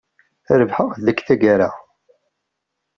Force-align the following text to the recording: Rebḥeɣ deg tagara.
Rebḥeɣ 0.59 0.89
deg 1.05 1.17
tagara. 1.27 1.69